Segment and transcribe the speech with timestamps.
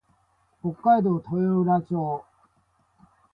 [0.03, 0.09] 北海
[0.99, 2.25] 道豊浦町